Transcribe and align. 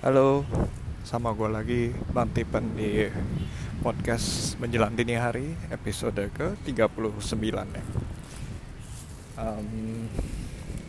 Halo, 0.00 0.48
sama 1.04 1.36
gue 1.36 1.44
lagi 1.52 1.82
Bang 2.16 2.32
Tipen 2.32 2.72
di 2.72 3.04
podcast 3.84 4.56
Menjelang 4.56 4.96
Dini 4.96 5.12
Hari 5.12 5.68
episode 5.68 6.16
ke-39 6.16 7.44
ya. 7.52 7.84
Um, 9.36 10.08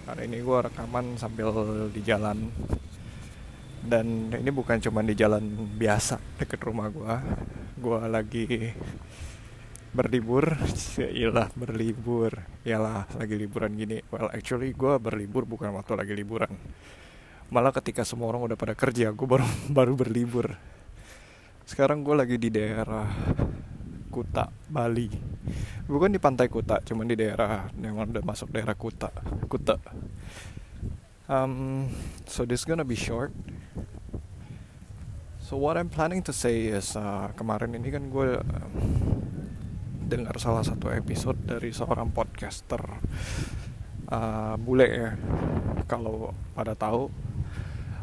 Hari 0.07 0.31
ini 0.31 0.39
gue 0.39 0.57
rekaman 0.63 1.19
sambil 1.19 1.51
di 1.91 1.99
jalan. 2.07 2.55
Dan 3.83 4.31
ini 4.31 4.47
bukan 4.47 4.79
cuma 4.79 5.03
di 5.03 5.11
jalan 5.11 5.43
biasa 5.75 6.15
deket 6.39 6.63
rumah 6.63 6.87
gue 6.87 7.15
Gue 7.83 7.99
lagi 8.07 8.47
berlibur 9.91 10.55
Iyalah 11.19 11.51
berlibur. 11.59 12.31
Iyalah 12.63 13.11
lagi 13.19 13.35
liburan 13.35 13.75
gini. 13.75 13.99
Well 14.07 14.31
actually 14.31 14.71
gue 14.71 14.95
berlibur 15.03 15.43
bukan 15.43 15.75
waktu 15.75 15.99
lagi 15.99 16.15
liburan 16.15 16.55
malah 17.51 17.75
ketika 17.75 18.07
semua 18.07 18.31
orang 18.31 18.47
udah 18.47 18.57
pada 18.57 18.71
kerja 18.71 19.11
gue 19.11 19.27
baru 19.27 19.43
baru 19.77 19.93
berlibur. 19.93 20.55
Sekarang 21.67 22.01
gue 22.01 22.15
lagi 22.15 22.39
di 22.39 22.47
daerah 22.47 23.05
Kuta 24.07 24.47
Bali. 24.71 25.11
Bukan 25.85 26.15
di 26.15 26.19
pantai 26.19 26.47
Kuta 26.47 26.79
cuman 26.79 27.11
di 27.11 27.19
daerah 27.19 27.67
yang 27.75 27.99
udah 27.99 28.23
masuk 28.23 28.55
daerah 28.55 28.73
Kuta 28.73 29.11
Kuta. 29.51 29.75
Um, 31.27 31.87
so 32.27 32.47
this 32.47 32.63
gonna 32.63 32.87
be 32.87 32.95
short. 32.95 33.35
So 35.43 35.59
what 35.59 35.75
I'm 35.75 35.91
planning 35.91 36.23
to 36.27 36.33
say 36.35 36.71
is 36.71 36.95
uh, 36.95 37.35
kemarin 37.35 37.75
ini 37.75 37.91
kan 37.91 38.07
gue 38.07 38.39
um, 38.39 38.75
dengar 40.07 40.39
salah 40.39 40.63
satu 40.63 40.87
episode 40.91 41.39
dari 41.43 41.75
seorang 41.75 42.15
podcaster. 42.15 42.79
Uh, 44.11 44.59
bule 44.59 44.87
ya 44.91 45.11
kalau 45.87 46.35
pada 46.51 46.75
tahu 46.75 47.07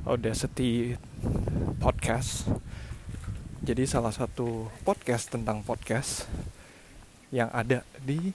Audacity 0.07 0.95
Podcast. 1.81 2.47
Jadi 3.65 3.89
salah 3.89 4.15
satu 4.15 4.71
podcast 4.87 5.33
tentang 5.33 5.65
podcast 5.67 6.31
yang 7.35 7.51
ada 7.51 7.83
di 7.99 8.31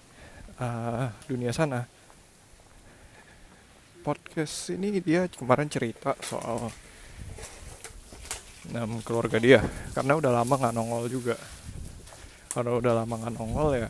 uh, 0.59 1.07
dunia 1.29 1.55
sana. 1.55 1.87
Podcast 4.03 4.73
ini 4.75 4.99
dia 4.99 5.31
kemarin 5.31 5.71
cerita 5.71 6.17
soal 6.19 6.67
um, 8.75 8.91
keluarga 9.05 9.39
dia 9.39 9.63
karena 9.95 10.19
udah 10.19 10.31
lama 10.43 10.53
nggak 10.59 10.75
nongol 10.75 11.07
juga. 11.07 11.39
Kalau 12.51 12.83
udah 12.83 13.05
lama 13.05 13.15
nggak 13.15 13.33
nongol 13.37 13.79
ya 13.79 13.87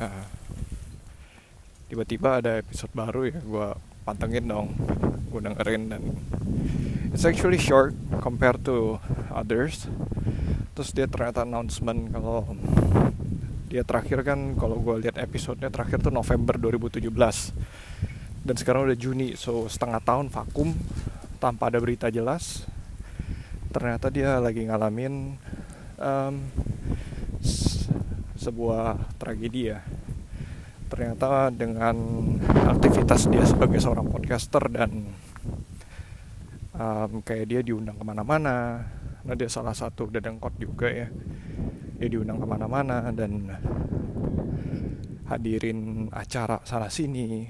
tiba-tiba 1.94 2.42
ada 2.42 2.58
episode 2.58 2.90
baru 2.97 3.30
ya 3.30 3.38
gue 3.38 3.67
pantengin 4.02 4.50
dong 4.50 4.73
gue 5.30 5.42
dengerin 5.45 5.94
dan 5.94 6.02
it's 7.14 7.30
actually 7.30 7.61
short 7.61 7.94
compared 8.19 8.59
to 8.66 8.97
others. 9.30 9.86
Terus 10.73 10.89
dia 10.89 11.06
ternyata 11.06 11.45
announcement 11.45 12.09
kalau 12.09 12.58
dia 13.69 13.86
terakhir 13.86 14.25
kan 14.25 14.58
kalau 14.58 14.81
gue 14.81 15.06
lihat 15.06 15.22
episodenya 15.22 15.69
terakhir 15.69 16.02
tuh 16.02 16.14
November 16.14 16.58
2017 16.58 17.09
dan 18.44 18.56
sekarang 18.58 18.86
udah 18.89 18.97
Juni 18.97 19.34
so 19.34 19.66
setengah 19.66 20.02
tahun 20.02 20.34
vakum 20.34 20.73
tanpa 21.38 21.69
ada 21.69 21.78
berita 21.78 22.09
jelas. 22.09 22.66
Ternyata 23.69 24.09
dia 24.09 24.38
lagi 24.38 24.66
ngalamin 24.66 25.38
um, 25.97 26.36
sebuah 28.38 29.17
tragedi 29.22 29.73
ya. 29.73 29.80
Ternyata 30.89 31.50
dengan 31.50 31.97
aktivitas 32.69 33.25
dia 33.30 33.41
sebagai 33.45 33.81
seorang 33.81 34.06
podcaster 34.09 34.69
dan 34.69 35.09
um, 36.77 37.21
kayak 37.21 37.45
dia 37.49 37.61
diundang 37.61 37.97
ke 37.97 38.05
mana-mana. 38.05 38.85
Nah 39.23 39.35
dia 39.38 39.47
salah 39.47 39.73
satu 39.73 40.09
dedengkot 40.09 40.57
juga 40.59 40.89
ya. 40.89 41.07
Dia 41.97 42.09
diundang 42.09 42.41
ke 42.41 42.47
mana-mana 42.49 43.13
dan 43.16 43.47
hadirin 45.29 46.09
acara 46.11 46.59
sana 46.67 46.91
sini. 46.91 47.47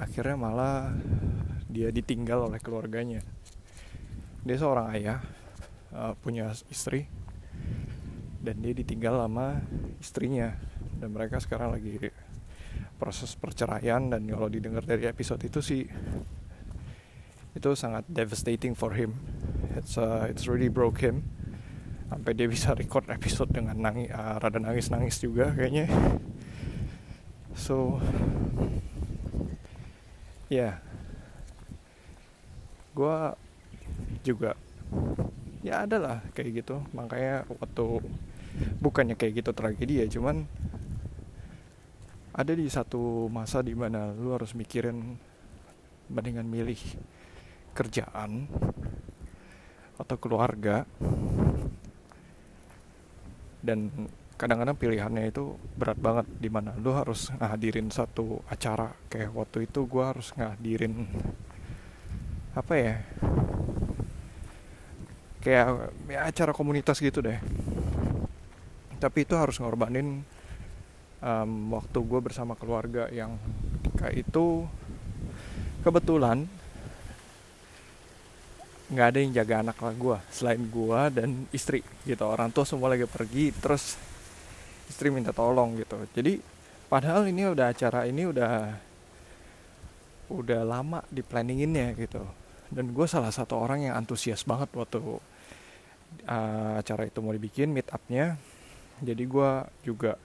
Akhirnya 0.00 0.36
malah 0.38 0.94
dia 1.68 1.92
ditinggal 1.92 2.48
oleh 2.48 2.60
keluarganya. 2.62 3.20
Dia 4.40 4.56
seorang 4.56 4.96
ayah 4.96 5.20
uh, 5.92 6.16
punya 6.16 6.48
istri 6.72 7.04
dan 8.40 8.62
dia 8.64 8.72
ditinggal 8.72 9.20
sama 9.20 9.60
istrinya. 10.00 10.56
Dan 11.00 11.16
mereka 11.16 11.40
sekarang 11.40 11.72
lagi 11.76 12.12
proses 13.00 13.32
perceraian 13.32 14.12
dan 14.12 14.28
kalau 14.28 14.52
didengar 14.52 14.84
dari 14.84 15.08
episode 15.08 15.40
itu 15.40 15.64
sih 15.64 15.88
itu 17.60 17.76
sangat 17.76 18.08
devastating 18.08 18.72
for 18.72 18.96
him. 18.96 19.20
It's 19.76 20.00
uh, 20.00 20.24
it's 20.32 20.48
really 20.48 20.72
broke 20.72 21.04
him. 21.04 21.28
Sampai 22.08 22.32
dia 22.32 22.48
bisa 22.48 22.72
record 22.72 23.04
episode 23.12 23.52
dengan 23.52 23.76
nangis 23.76 24.08
uh, 24.08 24.40
rada 24.40 24.56
nangis 24.56 24.88
nangis 24.88 25.20
juga 25.20 25.52
kayaknya. 25.52 25.84
So 27.52 28.00
ya 30.48 30.56
yeah. 30.56 30.74
gue 32.96 33.16
juga 34.24 34.56
ya 35.60 35.84
ada 35.84 36.00
lah 36.00 36.18
kayak 36.32 36.64
gitu. 36.64 36.80
Makanya 36.96 37.44
waktu 37.60 38.00
bukannya 38.80 39.20
kayak 39.20 39.44
gitu 39.44 39.50
tragedi 39.52 40.00
ya 40.00 40.06
cuman 40.08 40.48
ada 42.32 42.56
di 42.56 42.64
satu 42.72 43.28
masa 43.28 43.60
di 43.60 43.76
mana 43.76 44.16
lu 44.16 44.32
harus 44.32 44.56
mikirin 44.56 45.20
mendingan 46.08 46.48
milih 46.48 46.80
kerjaan 47.72 48.46
atau 50.00 50.16
keluarga. 50.16 50.88
Dan 53.60 53.92
kadang-kadang 54.40 54.76
pilihannya 54.80 55.28
itu 55.28 55.52
berat 55.76 56.00
banget 56.00 56.26
di 56.40 56.48
mana 56.48 56.72
lu 56.80 56.96
harus 56.96 57.28
ngadirin 57.36 57.92
satu 57.92 58.40
acara. 58.48 58.88
Kayak 59.12 59.36
waktu 59.36 59.68
itu 59.68 59.84
gue 59.84 60.04
harus 60.04 60.32
ngadirin 60.32 61.04
apa 62.50 62.74
ya 62.74 62.96
kayak 65.40 65.66
ya 66.08 66.20
acara 66.28 66.52
komunitas 66.56 67.00
gitu 67.00 67.20
deh. 67.20 67.38
Tapi 69.00 69.24
itu 69.24 69.32
harus 69.32 69.56
ngorbanin 69.60 70.24
um, 71.24 71.52
waktu 71.72 71.98
gue 72.00 72.20
bersama 72.20 72.56
keluarga 72.56 73.08
yang 73.12 73.36
kayak 73.96 74.28
itu 74.28 74.64
kebetulan 75.80 76.44
nggak 78.90 79.06
ada 79.06 79.18
yang 79.22 79.32
jaga 79.32 79.54
anak 79.62 79.78
lah 79.78 79.94
gue 79.94 80.18
selain 80.34 80.62
gue 80.66 81.00
dan 81.14 81.28
istri 81.54 81.80
gitu. 82.02 82.26
Orang 82.26 82.50
tua 82.50 82.66
semua 82.66 82.90
lagi 82.90 83.06
pergi 83.06 83.54
terus 83.54 83.94
istri 84.90 85.14
minta 85.14 85.30
tolong 85.30 85.78
gitu. 85.78 85.94
Jadi 86.10 86.42
padahal 86.90 87.30
ini 87.30 87.46
udah 87.46 87.70
acara 87.70 88.02
ini 88.10 88.26
udah 88.26 88.52
udah 90.34 90.60
lama 90.66 91.06
di 91.06 91.22
planninginnya 91.22 91.94
gitu. 91.94 92.22
Dan 92.66 92.90
gue 92.90 93.06
salah 93.06 93.30
satu 93.30 93.62
orang 93.62 93.86
yang 93.86 93.94
antusias 93.94 94.42
banget 94.42 94.70
waktu 94.74 94.98
uh, 94.98 95.18
acara 96.82 97.06
itu 97.06 97.22
mau 97.22 97.30
dibikin 97.30 97.70
meet 97.70 97.86
upnya. 97.94 98.34
Jadi 98.98 99.22
gue 99.22 99.50
juga 99.86 100.18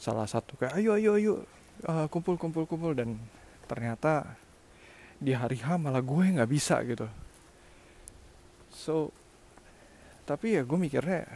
salah 0.00 0.24
satu 0.24 0.56
kayak 0.56 0.80
ayo 0.80 0.96
ayo 0.96 1.10
ayo 1.20 1.34
uh, 1.84 2.08
kumpul 2.08 2.40
kumpul 2.40 2.64
kumpul. 2.64 2.96
Dan 2.96 3.20
ternyata 3.68 4.32
di 5.20 5.36
hari 5.36 5.60
H 5.60 5.76
malah 5.76 6.00
gue 6.00 6.40
nggak 6.40 6.48
bisa 6.48 6.80
gitu 6.88 7.04
so 8.72 9.12
tapi 10.24 10.56
ya 10.56 10.62
gue 10.64 10.78
mikirnya 10.78 11.28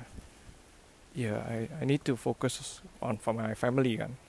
ya 1.17 1.37
yeah, 1.37 1.41
I, 1.49 1.59
I 1.81 1.85
need 1.89 2.05
to 2.05 2.17
focus 2.17 2.85
on 3.01 3.17
for 3.17 3.33
my 3.33 3.57
family 3.57 3.97
kan. 3.97 4.21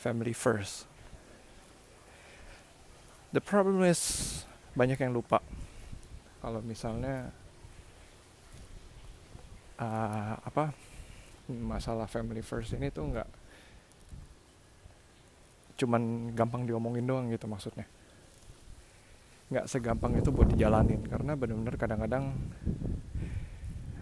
Family 0.00 0.32
first. 0.32 0.88
The 3.36 3.44
problem 3.44 3.84
is 3.84 4.00
banyak 4.72 4.96
yang 4.96 5.12
lupa. 5.12 5.44
Kalau 6.40 6.64
misalnya 6.64 7.28
uh, 9.76 10.40
apa 10.40 10.72
masalah 11.52 12.08
family 12.08 12.40
first 12.40 12.72
ini 12.72 12.88
tuh 12.88 13.12
nggak 13.12 13.28
cuman 15.76 16.32
gampang 16.32 16.64
diomongin 16.64 17.04
doang 17.04 17.28
gitu 17.28 17.44
maksudnya 17.46 17.84
nggak 19.52 19.66
segampang 19.70 20.18
itu 20.18 20.30
buat 20.34 20.50
dijalanin. 20.50 21.02
Karena 21.06 21.38
benar-benar 21.38 21.76
kadang-kadang 21.78 22.34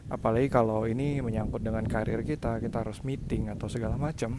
apalagi 0.09 0.49
kalau 0.53 0.85
ini 0.85 1.25
menyangkut 1.25 1.65
dengan 1.65 1.83
karir 1.89 2.21
kita 2.23 2.61
kita 2.61 2.85
harus 2.85 3.01
meeting 3.03 3.49
atau 3.49 3.67
segala 3.73 3.97
macam 3.97 4.37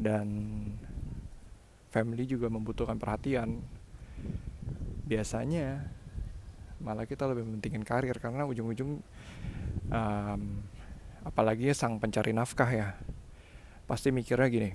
dan 0.00 0.28
family 1.92 2.28
juga 2.28 2.52
membutuhkan 2.52 3.00
perhatian. 3.00 3.60
Biasanya 5.06 5.96
malah 6.82 7.08
kita 7.08 7.24
lebih 7.24 7.48
mentingin 7.48 7.82
karir 7.86 8.16
karena 8.20 8.44
ujung-ujung 8.44 9.00
um, 9.90 10.40
apalagi 11.24 11.72
sang 11.72 11.98
pencari 11.98 12.30
nafkah 12.30 12.68
ya 12.70 12.88
pasti 13.86 14.14
mikirnya 14.14 14.48
gini 14.50 14.70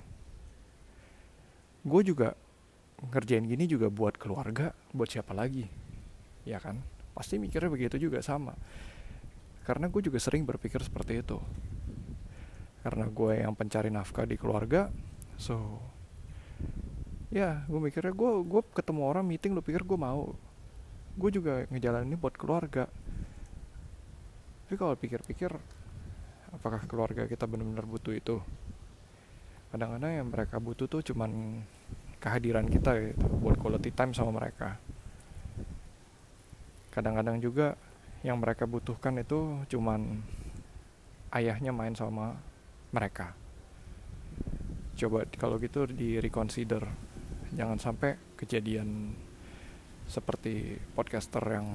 gue 1.82 2.02
juga 2.04 2.34
ngerjain 3.10 3.42
gini 3.48 3.66
juga 3.66 3.90
buat 3.90 4.14
keluarga 4.14 4.70
buat 4.94 5.10
siapa 5.10 5.34
lagi? 5.34 5.66
Ya 6.46 6.62
kan? 6.62 6.78
Pasti 7.16 7.40
mikirnya 7.42 7.70
begitu 7.72 7.98
juga 7.98 8.22
sama. 8.22 8.54
Karena 9.62 9.90
gue 9.90 10.02
juga 10.02 10.18
sering 10.22 10.46
berpikir 10.46 10.82
seperti 10.82 11.22
itu. 11.22 11.38
Karena 12.82 13.06
gue 13.06 13.42
yang 13.42 13.54
pencari 13.54 13.90
nafkah 13.90 14.26
di 14.26 14.34
keluarga 14.38 14.90
so 15.40 15.80
ya 17.32 17.64
gue 17.64 17.80
mikirnya 17.80 18.12
gue 18.12 18.30
gue 18.44 18.62
ketemu 18.76 19.00
orang 19.08 19.24
meeting 19.24 19.54
lu 19.54 19.62
pikir 19.62 19.82
gue 19.82 19.98
mau. 19.98 20.34
Gue 21.18 21.30
juga 21.34 21.66
ngejalanin 21.70 22.14
ini 22.14 22.16
buat 22.18 22.34
keluarga. 22.34 22.86
Tapi 24.66 24.74
kalau 24.80 24.96
pikir-pikir 24.96 25.52
apakah 26.52 26.84
keluarga 26.88 27.28
kita 27.28 27.44
benar-benar 27.44 27.84
butuh 27.84 28.16
itu? 28.16 28.40
Kadang-kadang 29.68 30.12
yang 30.16 30.28
mereka 30.28 30.56
butuh 30.60 30.88
tuh 30.88 31.00
cuman 31.00 31.60
kehadiran 32.22 32.70
kita 32.70 32.94
gitu 33.02 33.26
buat 33.42 33.58
quality 33.58 33.90
time 33.90 34.14
sama 34.14 34.38
mereka. 34.38 34.78
Kadang-kadang 36.94 37.42
juga 37.42 37.74
yang 38.22 38.38
mereka 38.38 38.70
butuhkan 38.70 39.18
itu 39.18 39.66
cuman 39.66 40.22
ayahnya 41.34 41.74
main 41.74 41.98
sama 41.98 42.38
mereka. 42.94 43.34
Coba 44.94 45.26
kalau 45.34 45.58
gitu 45.58 45.90
di 45.90 46.22
reconsider. 46.22 46.86
Jangan 47.58 47.82
sampai 47.82 48.14
kejadian 48.38 49.18
seperti 50.06 50.78
podcaster 50.94 51.42
yang 51.42 51.66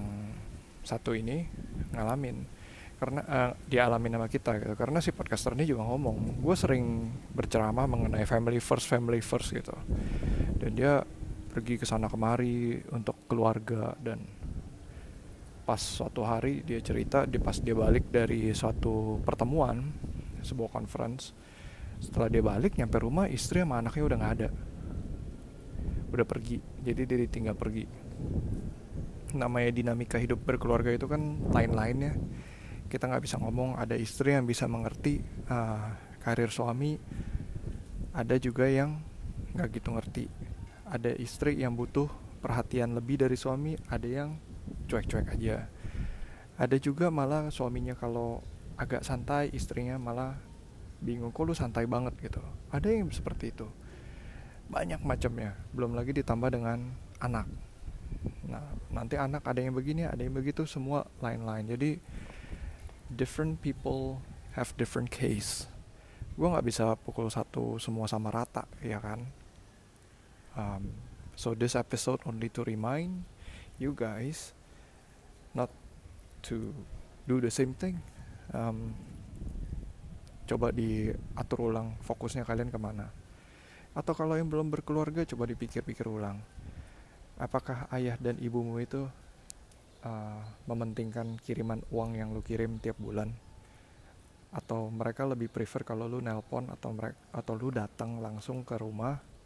satu 0.87 1.11
ini 1.11 1.43
ngalamin. 1.91 2.55
Karena 2.97 3.21
uh, 3.29 3.51
dialami 3.67 4.09
sama 4.09 4.27
kita 4.31 4.51
gitu. 4.63 4.73
Karena 4.79 5.03
si 5.03 5.11
podcaster 5.11 5.53
ini 5.59 5.67
juga 5.67 5.83
ngomong 5.85 6.39
gue 6.39 6.55
sering 6.55 7.11
berceramah 7.35 7.85
mengenai 7.85 8.23
family 8.23 8.63
first 8.63 8.87
family 8.87 9.19
first 9.19 9.51
gitu 9.51 9.75
dan 10.67 10.75
dia 10.75 10.99
pergi 11.47 11.79
ke 11.79 11.87
sana 11.87 12.11
kemari 12.11 12.83
untuk 12.91 13.23
keluarga. 13.31 13.95
Dan 13.95 14.19
pas 15.63 15.79
suatu 15.79 16.27
hari 16.27 16.59
dia 16.67 16.83
cerita 16.83 17.23
dia 17.23 17.39
pas 17.39 17.55
dia 17.55 17.71
balik 17.71 18.11
dari 18.11 18.51
suatu 18.51 19.23
pertemuan 19.23 19.87
sebuah 20.43 20.71
conference 20.75 21.31
setelah 22.03 22.27
dia 22.27 22.43
balik 22.43 22.75
nyampe 22.75 22.99
rumah 22.99 23.31
istri 23.31 23.63
sama 23.63 23.79
anaknya 23.79 24.03
udah 24.03 24.17
nggak 24.19 24.35
ada. 24.43 24.49
Udah 26.11 26.27
pergi. 26.27 26.59
Jadi 26.83 27.01
dia 27.07 27.17
ditinggal 27.23 27.55
pergi. 27.55 27.87
Namanya 29.39 29.71
dinamika 29.71 30.19
hidup 30.19 30.43
berkeluarga 30.43 30.91
itu 30.91 31.07
kan 31.07 31.47
lain-lain 31.47 32.11
ya. 32.11 32.13
Kita 32.91 33.07
nggak 33.07 33.23
bisa 33.23 33.39
ngomong. 33.39 33.79
Ada 33.79 33.95
istri 33.95 34.35
yang 34.35 34.43
bisa 34.43 34.67
mengerti 34.67 35.23
uh, 35.47 35.95
karir 36.19 36.51
suami. 36.51 36.99
Ada 38.11 38.35
juga 38.35 38.67
yang 38.67 38.99
nggak 39.55 39.67
gitu 39.71 39.95
ngerti 39.95 40.46
ada 40.87 41.11
istri 41.19 41.59
yang 41.59 41.75
butuh 41.75 42.07
perhatian 42.39 42.95
lebih 42.95 43.19
dari 43.19 43.35
suami 43.35 43.75
ada 43.91 44.07
yang 44.07 44.39
cuek-cuek 44.87 45.35
aja. 45.35 45.67
Ada 46.57 46.79
juga 46.79 47.11
malah 47.13 47.51
suaminya 47.53 47.93
kalau 47.93 48.41
agak 48.79 49.05
santai 49.05 49.51
istrinya 49.53 49.99
malah 49.99 50.39
bingung 51.03 51.29
kok 51.29 51.45
lu 51.45 51.53
santai 51.53 51.85
banget? 51.85 52.15
gitu. 52.17 52.41
Ada 52.73 52.87
yang 52.89 53.11
seperti 53.13 53.53
itu. 53.53 53.67
Banyak 54.71 55.03
macamnya. 55.03 55.53
Belum 55.75 55.93
lagi 55.93 56.15
ditambah 56.15 56.49
dengan 56.49 56.95
anak. 57.21 57.45
Nah 58.47 58.63
nanti 58.89 59.19
anak 59.19 59.45
ada 59.45 59.59
yang 59.59 59.75
begini 59.75 60.07
ada 60.07 60.23
yang 60.23 60.33
begitu 60.33 60.65
semua 60.65 61.05
lain-lain. 61.21 61.67
Jadi 61.67 62.01
different 63.11 63.59
people 63.61 64.23
have 64.57 64.73
different 64.79 65.11
case. 65.11 65.69
Gue 66.33 66.49
nggak 66.49 66.65
bisa 66.65 66.95
pukul 66.97 67.29
satu 67.29 67.77
semua 67.77 68.09
sama 68.09 68.33
rata 68.33 68.65
ya 68.81 68.97
kan 69.01 69.25
um, 70.57 70.89
so 71.37 71.53
this 71.53 71.77
episode 71.77 72.19
only 72.25 72.49
to 72.49 72.65
remind 72.65 73.23
you 73.77 73.93
guys 73.93 74.57
not 75.53 75.69
to 76.41 76.73
do 77.29 77.37
the 77.37 77.53
same 77.53 77.77
thing. 77.77 78.01
Um, 78.51 78.97
coba 80.47 80.73
diatur 80.73 81.69
ulang 81.69 81.95
fokusnya 82.01 82.43
kalian 82.43 82.73
ke 82.73 82.79
mana. 82.81 83.13
Atau 83.93 84.17
kalau 84.17 84.33
yang 84.33 84.49
belum 84.49 84.73
berkeluarga 84.73 85.27
coba 85.27 85.45
dipikir-pikir 85.45 86.09
ulang. 86.09 86.41
Apakah 87.37 87.85
ayah 87.93 88.17
dan 88.17 88.41
ibumu 88.41 88.81
itu 88.81 89.05
uh, 90.01 90.41
mementingkan 90.65 91.37
kiriman 91.37 91.85
uang 91.93 92.17
yang 92.17 92.33
lu 92.33 92.41
kirim 92.41 92.81
tiap 92.81 92.97
bulan? 92.97 93.29
Atau 94.49 94.89
mereka 94.89 95.27
lebih 95.27 95.51
prefer 95.51 95.85
kalau 95.85 96.09
lu 96.09 96.23
nelpon 96.23 96.71
atau 96.71 96.95
mereka 96.95 97.19
atau 97.35 97.53
lu 97.53 97.69
datang 97.69 98.23
langsung 98.23 98.63
ke 98.63 98.79
rumah 98.79 99.36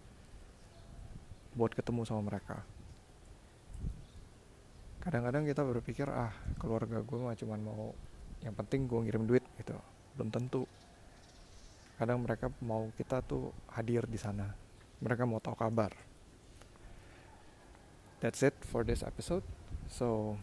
buat 1.55 1.75
ketemu 1.75 2.07
sama 2.07 2.31
mereka. 2.31 2.63
Kadang-kadang 5.01 5.43
kita 5.49 5.65
berpikir 5.65 6.07
ah 6.07 6.31
keluarga 6.61 7.01
gue 7.01 7.17
mah 7.17 7.33
cuman 7.33 7.59
mau 7.59 7.91
yang 8.45 8.53
penting 8.53 8.85
gue 8.85 8.99
ngirim 9.01 9.25
duit 9.25 9.43
gitu. 9.57 9.73
Belum 10.13 10.29
tentu. 10.29 10.63
Kadang 11.97 12.21
mereka 12.21 12.49
mau 12.61 12.89
kita 12.97 13.21
tuh 13.25 13.53
hadir 13.73 14.05
di 14.05 14.17
sana. 14.17 14.53
Mereka 15.01 15.25
mau 15.25 15.41
tahu 15.41 15.57
kabar. 15.57 15.93
That's 18.21 18.45
it 18.45 18.53
for 18.61 18.85
this 18.85 19.01
episode. 19.01 19.45
So 19.89 20.37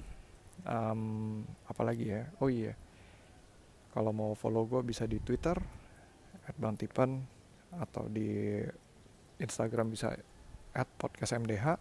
um, 0.66 1.46
apalagi 1.70 2.10
ya? 2.10 2.22
Oh 2.42 2.50
iya. 2.50 2.74
Kalau 3.94 4.10
mau 4.10 4.34
follow 4.34 4.66
gue 4.66 4.82
bisa 4.82 5.06
di 5.06 5.22
twitter 5.22 5.58
@bangtipan 6.58 7.22
atau 7.78 8.10
di 8.10 8.58
instagram 9.38 9.94
bisa 9.94 10.14
at 10.74 10.88
podcastmdh 10.98 11.78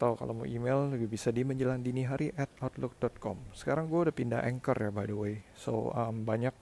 atau 0.00 0.16
kalau 0.16 0.32
mau 0.32 0.48
email 0.48 0.88
juga 0.96 1.04
bisa 1.12 1.28
di 1.28 1.44
menjelang 1.44 1.84
dini 1.84 2.08
hari 2.08 2.32
at 2.32 2.48
outlook.com 2.64 3.52
sekarang 3.52 3.84
gue 3.92 4.08
udah 4.08 4.14
pindah 4.16 4.40
anchor 4.48 4.72
ya 4.72 4.88
by 4.88 5.04
the 5.04 5.12
way. 5.12 5.44
So 5.52 5.92
um, 5.92 6.24
banyak 6.24 6.56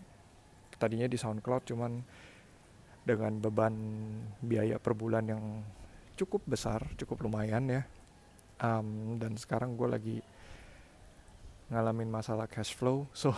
tadinya 0.75 1.07
di 1.07 1.15
SoundCloud 1.15 1.63
cuman 1.71 2.03
dengan 3.07 3.39
beban 3.39 3.75
biaya 4.43 4.83
per 4.83 4.99
bulan 4.99 5.31
yang 5.31 5.63
cukup 6.19 6.51
besar 6.51 6.83
cukup 6.99 7.31
lumayan 7.31 7.71
ya. 7.71 7.87
Um, 8.59 9.23
dan 9.23 9.39
sekarang 9.39 9.79
gue 9.79 9.87
lagi 9.87 10.17
ngalamin 11.71 12.11
masalah 12.11 12.51
cash 12.51 12.75
flow 12.75 13.07
so 13.15 13.31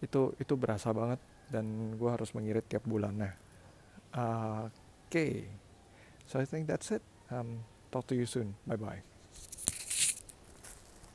itu 0.00 0.32
itu 0.40 0.56
berasa 0.56 0.88
banget 0.96 1.20
dan 1.52 1.92
gue 2.00 2.08
harus 2.08 2.32
mengirit 2.32 2.64
tiap 2.64 2.88
bulannya. 2.88 3.36
Uh, 4.16 4.72
oke. 4.72 5.12
okay. 5.12 5.67
So 6.28 6.38
I 6.38 6.44
think 6.44 6.68
that's 6.68 6.92
it 6.92 7.02
um, 7.30 7.64
Talk 7.90 8.06
to 8.08 8.14
you 8.14 8.26
soon. 8.26 8.54
Bye 8.66 8.76
bye. 8.76 9.02